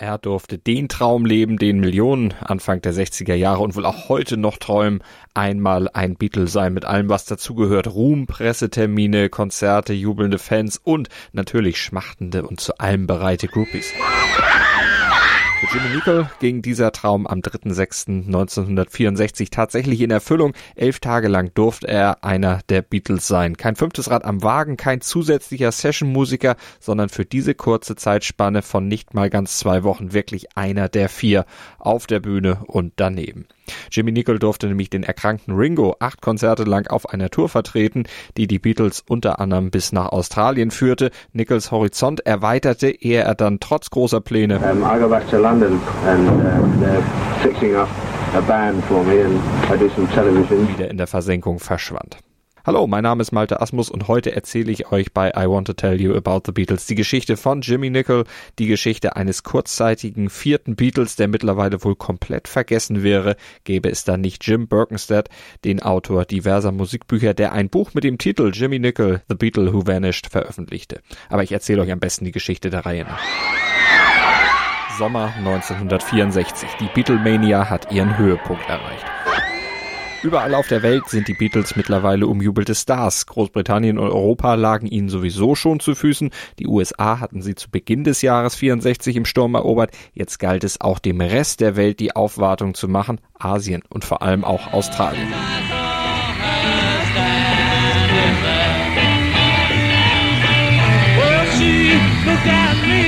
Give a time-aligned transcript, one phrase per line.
[0.00, 4.36] Er durfte den Traum leben, den Millionen Anfang der 60er Jahre und wohl auch heute
[4.36, 5.02] noch träumen,
[5.34, 7.88] einmal ein Beatle sein mit allem, was dazugehört.
[7.88, 13.92] Ruhm, Pressetermine, Konzerte, jubelnde Fans und natürlich schmachtende und zu allem bereite Groupies.
[15.60, 20.52] Für Jimmy Nicol ging dieser Traum am 3.6.1964 tatsächlich in Erfüllung.
[20.76, 23.56] Elf Tage lang durfte er einer der Beatles sein.
[23.56, 29.14] Kein fünftes Rad am Wagen, kein zusätzlicher Sessionmusiker, sondern für diese kurze Zeitspanne von nicht
[29.14, 31.44] mal ganz zwei Wochen wirklich einer der vier
[31.80, 33.48] auf der Bühne und daneben.
[33.90, 38.04] Jimmy Nicol durfte nämlich den erkrankten Ringo acht Konzerte lang auf einer Tour vertreten,
[38.36, 41.10] die die Beatles unter anderem bis nach Australien führte.
[41.32, 44.84] Nichols Horizont erweiterte, ehe er dann trotz großer Pläne um,
[45.48, 47.02] London and uh, they're
[47.42, 47.88] fixing up
[48.34, 49.38] a band for me and
[49.72, 50.68] I do some television.
[50.68, 52.18] wieder in der Versenkung verschwand.
[52.66, 55.72] Hallo, mein Name ist Malte Asmus und heute erzähle ich euch bei I Want to
[55.72, 58.24] Tell You About the Beatles die Geschichte von Jimmy Nicol,
[58.58, 64.18] die Geschichte eines kurzzeitigen vierten Beatles, der mittlerweile wohl komplett vergessen wäre, gäbe es da
[64.18, 65.30] nicht Jim Birkenstead,
[65.64, 69.86] den Autor diverser Musikbücher, der ein Buch mit dem Titel Jimmy Nicol, The Beatle Who
[69.86, 71.00] Vanished veröffentlichte.
[71.30, 73.22] Aber ich erzähle euch am besten die Geschichte der Reihe nach.
[74.98, 76.68] Sommer 1964.
[76.80, 79.04] Die Beatlemania hat ihren Höhepunkt erreicht.
[80.24, 83.26] Überall auf der Welt sind die Beatles mittlerweile umjubelte Stars.
[83.26, 86.30] Großbritannien und Europa lagen ihnen sowieso schon zu Füßen.
[86.58, 89.92] Die USA hatten sie zu Beginn des Jahres 64 im Sturm erobert.
[90.14, 93.20] Jetzt galt es auch dem Rest der Welt die Aufwartung zu machen.
[93.38, 95.28] Asien und vor allem auch Australien.
[102.44, 103.07] Well,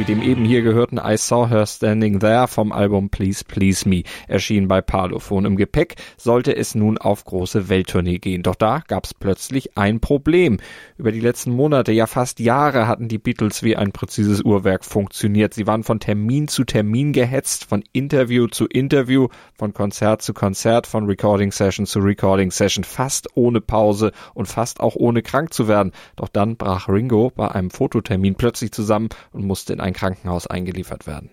[0.00, 4.04] wie dem eben hier gehörten I Saw Her Standing There vom Album Please Please Me
[4.28, 5.44] erschien bei Parlophone.
[5.44, 8.42] Im Gepäck sollte es nun auf große Welttournee gehen.
[8.42, 10.56] Doch da gab's plötzlich ein Problem.
[10.96, 15.52] Über die letzten Monate, ja fast Jahre hatten die Beatles wie ein präzises Uhrwerk funktioniert.
[15.52, 20.86] Sie waren von Termin zu Termin gehetzt, von Interview zu Interview, von Konzert zu Konzert,
[20.86, 25.68] von Recording Session zu Recording Session, fast ohne Pause und fast auch ohne krank zu
[25.68, 25.92] werden.
[26.16, 31.06] Doch dann brach Ringo bei einem Fototermin plötzlich zusammen und musste in ein Krankenhaus eingeliefert
[31.06, 31.30] werden.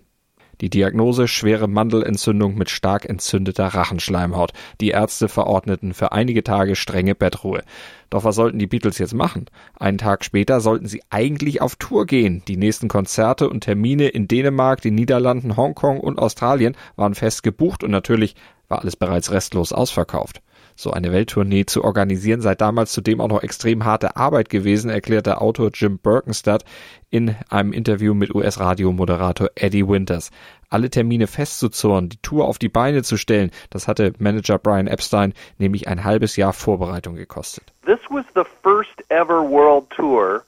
[0.60, 4.54] Die Diagnose schwere Mandelentzündung mit stark entzündeter Rachenschleimhaut.
[4.82, 7.64] Die Ärzte verordneten für einige Tage strenge Bettruhe.
[8.10, 9.46] Doch was sollten die Beatles jetzt machen?
[9.80, 12.42] Einen Tag später sollten sie eigentlich auf Tour gehen.
[12.48, 17.84] Die nächsten Konzerte und Termine in Dänemark, den Niederlanden, Hongkong und Australien waren fest gebucht
[17.84, 18.36] und natürlich
[18.68, 20.42] war alles bereits restlos ausverkauft.
[20.80, 25.42] So eine Welttournee zu organisieren sei damals zudem auch noch extrem harte Arbeit gewesen, erklärte
[25.42, 26.66] Autor Jim Birkenstadt
[27.10, 30.30] in einem Interview mit US-Radiomoderator Eddie Winters.
[30.70, 35.34] Alle Termine festzuzurren, die Tour auf die Beine zu stellen, das hatte Manager Brian Epstein
[35.58, 37.74] nämlich ein halbes Jahr Vorbereitung gekostet.
[37.84, 40.44] This was the first ever world tour.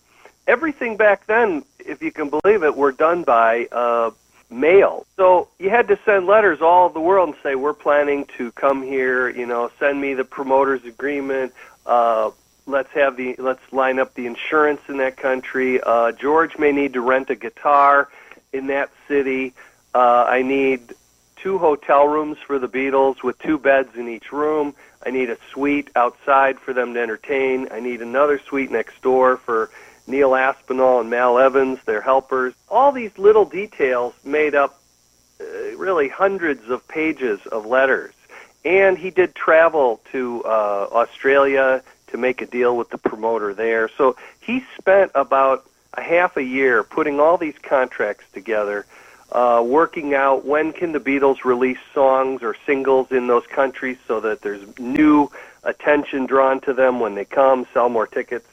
[0.45, 4.11] Everything back then, if you can believe it, were done by uh,
[4.49, 5.05] mail.
[5.15, 8.51] So you had to send letters all over the world and say, "We're planning to
[8.53, 9.29] come here.
[9.29, 11.53] You know, send me the promoter's agreement.
[11.85, 12.31] Uh,
[12.65, 15.79] let's have the let's line up the insurance in that country.
[15.81, 18.09] Uh, George may need to rent a guitar
[18.53, 19.53] in that city.
[19.93, 20.93] Uh, I need
[21.35, 24.75] two hotel rooms for the Beatles with two beds in each room.
[25.05, 27.69] I need a suite outside for them to entertain.
[27.71, 29.69] I need another suite next door for
[30.09, 32.53] Neil Aspinall and Mal Evans, their helpers.
[32.67, 34.81] All these little details made up
[35.39, 35.43] uh,
[35.77, 38.13] really hundreds of pages of letters.
[38.65, 43.89] And he did travel to uh, Australia to make a deal with the promoter there.
[43.97, 48.85] So he spent about a half a year putting all these contracts together,
[49.31, 54.19] uh, working out when can the Beatles release songs or singles in those countries so
[54.19, 55.29] that there's new
[55.63, 58.47] attention drawn to them when they come, sell more tickets.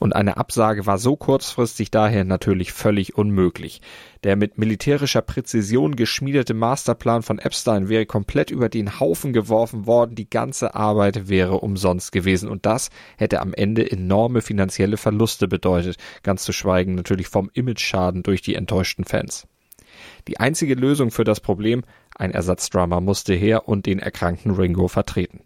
[0.00, 3.80] Und eine Absage war so kurzfristig daher natürlich völlig unmöglich.
[4.24, 10.16] Der mit militärischer Präzision geschmiedete Masterplan von Epstein wäre komplett über den Haufen geworfen worden,
[10.16, 15.96] die ganze Arbeit wäre umsonst gewesen und das hätte am Ende enorme finanzielle Verluste bedeutet,
[16.24, 19.46] ganz zu schweigen natürlich vom Imageschaden durch die enttäuschten Fans.
[20.28, 21.82] Die einzige Lösung für das Problem,
[22.14, 25.40] ein Ersatzdrama musste her und den erkrankten Ringo vertreten.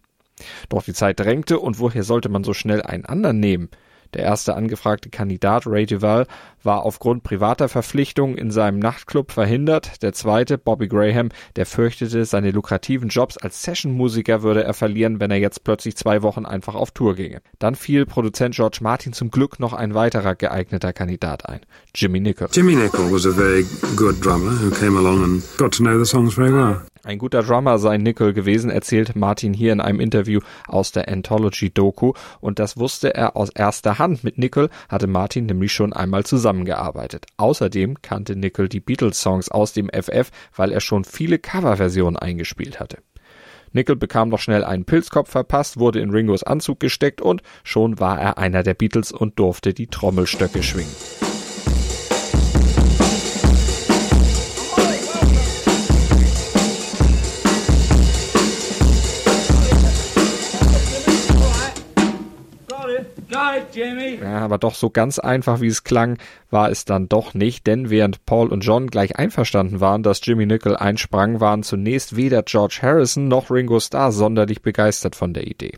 [0.69, 3.71] Doch die Zeit drängte und woher sollte man so schnell einen anderen nehmen?
[4.15, 6.27] Der erste angefragte Kandidat, Ray Duval,
[6.63, 10.03] war aufgrund privater Verpflichtungen in seinem Nachtclub verhindert.
[10.03, 15.31] Der zweite, Bobby Graham, der fürchtete, seine lukrativen Jobs als Sessionmusiker würde er verlieren, wenn
[15.31, 17.41] er jetzt plötzlich zwei Wochen einfach auf Tour ginge.
[17.59, 21.61] Dann fiel Produzent George Martin zum Glück noch ein weiterer geeigneter Kandidat ein,
[21.95, 22.49] Jimmy Nicol.
[22.53, 23.65] Jimmy Nicol was a very
[23.97, 26.83] good drummer who came along and got to know the songs very well.
[27.05, 30.39] Ein guter Drummer sei Nickel gewesen, erzählt Martin hier in einem Interview
[30.69, 32.13] aus der Anthology-Doku.
[32.41, 34.23] Und das wusste er aus erster Hand.
[34.23, 37.27] Mit Nickel hatte Martin nämlich schon einmal zusammengearbeitet.
[37.39, 42.99] Außerdem kannte Nickel die Beatles-Songs aus dem FF, weil er schon viele Coverversionen eingespielt hatte.
[43.73, 48.21] Nickel bekam noch schnell einen Pilzkopf verpasst, wurde in Ringos Anzug gesteckt und schon war
[48.21, 50.95] er einer der Beatles und durfte die Trommelstöcke schwingen.
[64.41, 66.19] Aber doch so ganz einfach, wie es klang,
[66.51, 70.47] war es dann doch nicht, denn während Paul und John gleich einverstanden waren, dass Jimmy
[70.47, 75.73] Nickel einsprang, waren zunächst weder George Harrison noch Ringo Starr sonderlich begeistert von der Idee.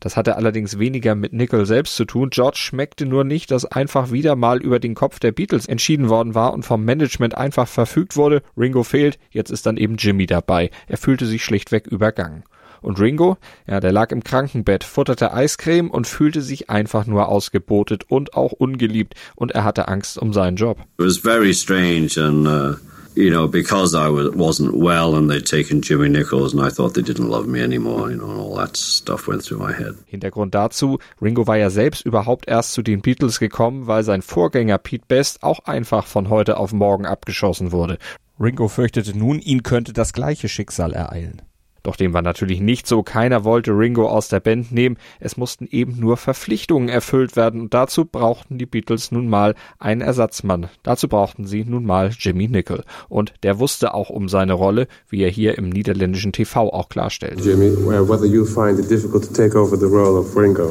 [0.00, 2.30] Das hatte allerdings weniger mit Nickel selbst zu tun.
[2.30, 6.34] George schmeckte nur nicht, dass einfach wieder mal über den Kopf der Beatles entschieden worden
[6.34, 10.70] war und vom Management einfach verfügt wurde, Ringo fehlt, jetzt ist dann eben Jimmy dabei.
[10.88, 12.44] Er fühlte sich schlichtweg übergangen.
[12.82, 13.36] Und Ringo,
[13.66, 18.52] ja, der lag im Krankenbett, futterte Eiscreme und fühlte sich einfach nur ausgebotet und auch
[18.52, 20.78] ungeliebt und er hatte Angst um seinen Job.
[20.98, 22.76] It was very strange and uh,
[23.14, 26.94] you know because I was, wasn't well and they'd taken Jimmy Nichols and I thought
[26.94, 29.94] they didn't love me anymore, you know, and all that stuff went through my head.
[30.06, 34.78] Hintergrund dazu, Ringo war ja selbst überhaupt erst zu den Beatles gekommen, weil sein Vorgänger
[34.78, 37.98] Pete Best auch einfach von heute auf morgen abgeschossen wurde.
[38.40, 41.42] Ringo fürchtete nun, ihn könnte das gleiche Schicksal ereilen.
[41.82, 43.02] Doch dem war natürlich nicht so.
[43.02, 44.96] Keiner wollte Ringo aus der Band nehmen.
[45.18, 47.60] Es mussten eben nur Verpflichtungen erfüllt werden.
[47.60, 50.68] Und dazu brauchten die Beatles nun mal einen Ersatzmann.
[50.82, 52.84] Dazu brauchten sie nun mal Jimmy Nicol.
[53.08, 57.44] Und der wusste auch um seine Rolle, wie er hier im niederländischen TV auch klarstellt.
[57.44, 60.70] Jimmy, whether you find it difficult to take over the role of Ringo.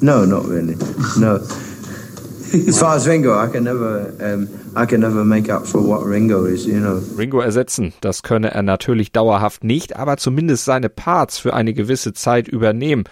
[0.00, 0.76] No, not really.
[1.16, 1.38] No.
[2.68, 6.06] As far as Ringo, I can never, um, I can never make up for what
[6.06, 7.02] Ringo is, you know.
[7.18, 12.12] Ringo ersetzen, das könne er natürlich dauerhaft nicht, aber zumindest seine Parts für eine gewisse
[12.12, 13.04] Zeit übernehmen.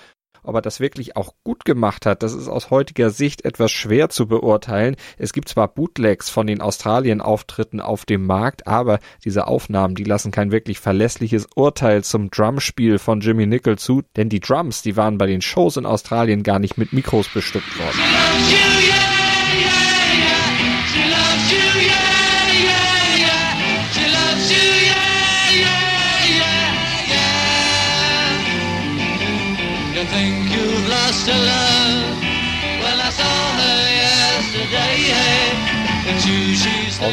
[0.45, 4.09] Ob er das wirklich auch gut gemacht hat, das ist aus heutiger Sicht etwas schwer
[4.09, 4.97] zu beurteilen.
[5.19, 10.31] Es gibt zwar Bootlegs von den Australien-Auftritten auf dem Markt, aber diese Aufnahmen, die lassen
[10.31, 15.19] kein wirklich verlässliches Urteil zum Drumspiel von Jimmy Nicol zu, denn die Drums, die waren
[15.19, 19.02] bei den Shows in Australien gar nicht mit Mikros bestückt worden.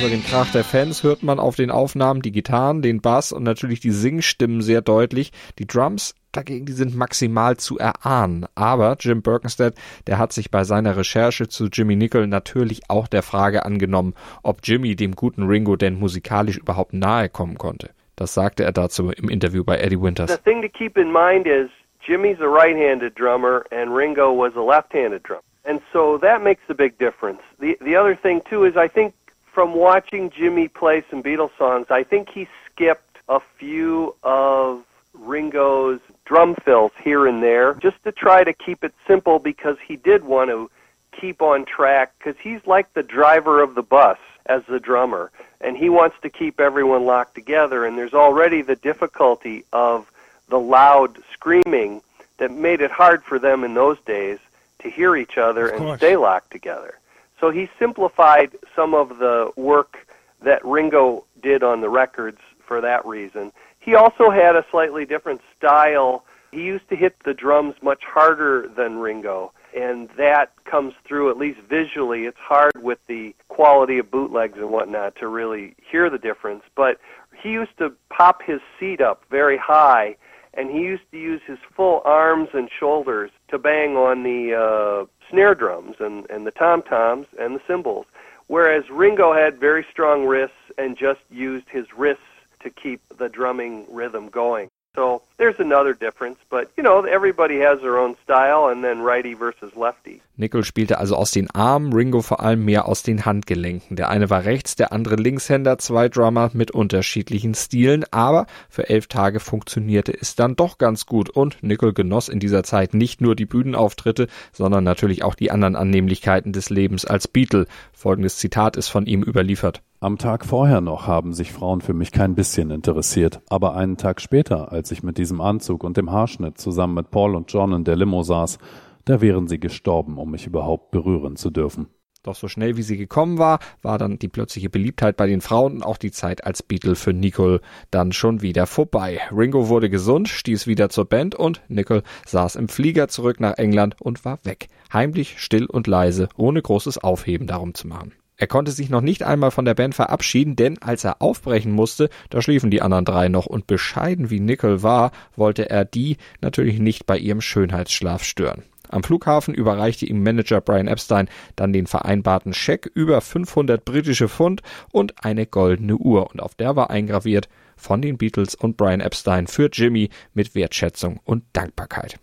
[0.10, 3.44] Außer dem Krach der Fans hört man auf den Aufnahmen die Gitarren, den Bass und
[3.44, 5.32] natürlich die Singstimmen sehr deutlich.
[5.60, 8.48] Die Drums dagegen, die sind maximal zu erahnen.
[8.56, 9.76] Aber Jim Birkenstead,
[10.08, 14.62] der hat sich bei seiner Recherche zu Jimmy Nicol natürlich auch der Frage angenommen, ob
[14.64, 17.92] Jimmy dem guten Ringo denn musikalisch überhaupt nahe kommen konnte.
[18.16, 20.32] Das sagte er dazu im Interview bei Eddie Winters.
[20.32, 21.70] The thing to keep in mind is
[22.04, 25.44] Jimmy's a right-handed drummer and Ringo was a left-handed drummer.
[25.66, 27.42] And so that makes a big difference.
[27.60, 29.14] The the other thing too is I think
[29.60, 36.00] from watching Jimmy play some Beatles songs, I think he skipped a few of Ringo's
[36.24, 40.24] drum fills here and there just to try to keep it simple because he did
[40.24, 40.72] want to
[41.12, 45.76] keep on track because he's like the driver of the bus as the drummer and
[45.76, 50.10] he wants to keep everyone locked together and there's already the difficulty of
[50.48, 52.02] the loud screaming
[52.38, 54.40] that made it hard for them in those days
[54.82, 56.99] to hear each other and stay locked together.
[57.40, 60.08] So he simplified some of the work
[60.42, 63.52] that Ringo did on the records for that reason.
[63.80, 66.26] He also had a slightly different style.
[66.52, 71.38] He used to hit the drums much harder than Ringo, and that comes through at
[71.38, 72.26] least visually.
[72.26, 77.00] It's hard with the quality of bootlegs and whatnot to really hear the difference, but
[77.42, 80.16] he used to pop his seat up very high
[80.54, 85.06] and he used to use his full arms and shoulders to bang on the uh,
[85.30, 88.06] snare drums and, and the tom toms and the cymbals,
[88.48, 92.24] whereas Ringo had very strong wrists and just used his wrists
[92.62, 94.70] to keep the drumming rhythm going.
[94.96, 99.36] So there's another difference, but you know, everybody has their own style, and then righty
[99.36, 100.22] versus lefty.
[100.36, 103.98] Nickel spielte also aus den Armen, Ringo vor allem mehr aus den Handgelenken.
[103.98, 109.08] Der eine war rechts, der andere Linkshänder, zwei Drummer mit unterschiedlichen Stilen, aber für elf
[109.08, 113.36] Tage funktionierte es dann doch ganz gut und Nickel genoss in dieser Zeit nicht nur
[113.36, 117.68] die Bühnenauftritte, sondern natürlich auch die anderen Annehmlichkeiten des Lebens als Beatle.
[117.94, 119.84] Folgendes Zitat ist von ihm überliefert.
[120.02, 124.22] Am Tag vorher noch haben sich Frauen für mich kein bisschen interessiert, aber einen Tag
[124.22, 127.84] später, als ich mit diesem Anzug und dem Haarschnitt zusammen mit Paul und John in
[127.84, 128.60] der Limo saß,
[129.04, 131.88] da wären sie gestorben, um mich überhaupt berühren zu dürfen.
[132.24, 135.74] Doch so schnell wie sie gekommen war, war dann die plötzliche Beliebtheit bei den Frauen
[135.74, 137.60] und auch die Zeit als Beatle für Nicole
[137.92, 139.20] dann schon wieder vorbei.
[139.36, 143.98] Ringo wurde gesund, stieß wieder zur Band und Nicole saß im Flieger zurück nach England
[144.00, 144.70] und war weg.
[144.94, 148.14] Heimlich, still und leise, ohne großes Aufheben darum zu machen.
[148.40, 152.10] Er konnte sich noch nicht einmal von der Band verabschieden, denn als er aufbrechen musste,
[152.30, 156.80] da schliefen die anderen drei noch und bescheiden wie Nickel war, wollte er die natürlich
[156.80, 158.64] nicht bei ihrem Schönheitsschlaf stören.
[158.88, 161.28] Am Flughafen überreichte ihm Manager Brian Epstein
[161.58, 164.62] dann den vereinbarten Scheck über 500 britische Pfund
[164.94, 169.48] und eine goldene Uhr und auf der war eingraviert von den Beatles und Brian Epstein
[169.48, 172.20] für Jimmy mit Wertschätzung und Dankbarkeit.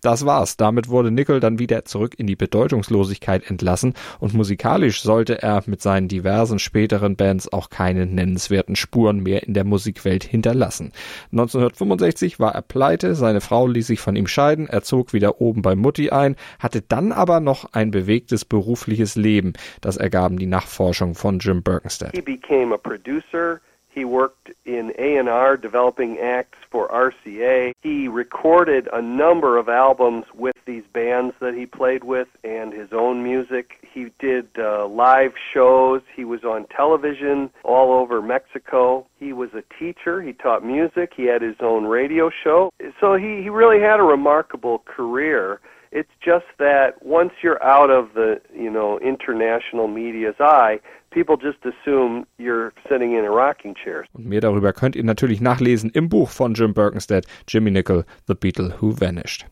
[0.00, 0.56] Das war's.
[0.56, 5.82] Damit wurde Nickel dann wieder zurück in die Bedeutungslosigkeit entlassen und musikalisch sollte er mit
[5.82, 10.92] seinen diversen späteren Bands auch keine nennenswerten Spuren mehr in der Musikwelt hinterlassen.
[11.32, 15.62] 1965 war er pleite, seine Frau ließ sich von ihm scheiden, er zog wieder oben
[15.62, 19.52] bei Mutti ein, hatte dann aber noch ein bewegtes berufliches Leben.
[19.80, 22.12] Das ergaben die Nachforschungen von Jim Birkenstead.
[22.14, 23.60] He became a producer.
[23.90, 27.74] He worked in A&R developing acts for RCA.
[27.82, 32.92] He recorded a number of albums with these bands that he played with and his
[32.92, 33.78] own music.
[33.92, 36.02] He did uh, live shows.
[36.14, 39.06] He was on television all over Mexico.
[39.18, 40.22] He was a teacher.
[40.22, 41.12] He taught music.
[41.16, 42.72] He had his own radio show.
[43.00, 45.60] So he, he really had a remarkable career.
[45.92, 50.78] It's just that once you're out of the, you know, international media's eye,
[51.10, 54.04] people just assume you're sitting in a rocking chair.
[54.12, 58.34] Und mehr darüber könnt ihr natürlich nachlesen im Buch von Jim Birkenstead, Jimmy Nickel, The
[58.34, 59.46] Beatle Who Vanished.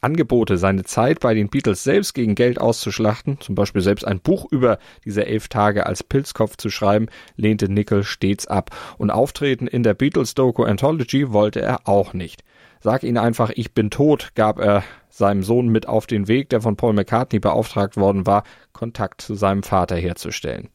[0.00, 4.46] Angebote, seine Zeit bei den Beatles selbst gegen Geld auszuschlachten, zum Beispiel selbst ein Buch
[4.50, 7.06] über diese elf Tage als Pilzkopf zu schreiben,
[7.36, 8.70] lehnte Nickel stets ab.
[8.96, 12.44] Und Auftreten in der Beatles-Doku Anthology wollte er auch nicht.
[12.82, 16.62] Sag ihn einfach, ich bin tot, gab er seinem Sohn mit auf den Weg, der
[16.62, 20.70] von Paul McCartney beauftragt worden war, Kontakt zu seinem Vater herzustellen.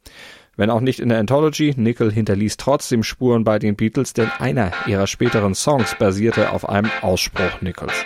[0.55, 4.71] Wenn auch nicht in der Anthology, Nickel hinterließ trotzdem Spuren bei den Beatles, denn einer
[4.85, 8.05] ihrer späteren Songs basierte auf einem Ausspruch Nichols.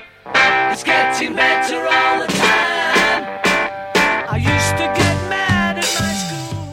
[0.71, 1.98] It's getting better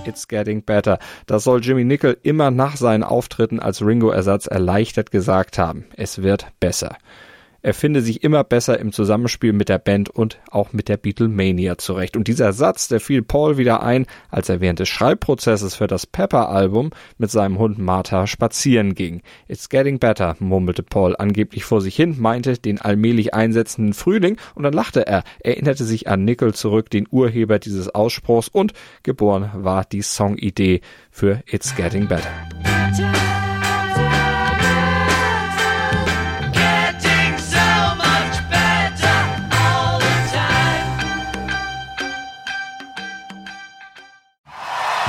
[0.07, 0.99] It's Getting Better.
[1.27, 5.87] Das soll Jimmy Nickel immer nach seinen Auftritten als Ringo-Ersatz erleichtert gesagt haben.
[5.97, 6.97] Es wird besser.
[7.66, 11.76] Er finde sich immer besser im Zusammenspiel mit der Band und auch mit der Beatlemania
[11.78, 12.16] zurecht.
[12.16, 16.06] Und dieser Satz, der fiel Paul wieder ein, als er während des Schreibprozesses für das
[16.06, 19.20] Pepper-Album mit seinem Hund Martha spazieren ging.
[19.49, 24.62] It's getting better, murmelte Paul angeblich vor sich hin, meinte den allmählich einsetzenden Frühling und
[24.62, 29.85] dann lachte er, erinnerte sich an Nickel zurück, den Urheber dieses Ausspruchs und geboren war
[29.85, 32.30] die Songidee für It's Getting Better.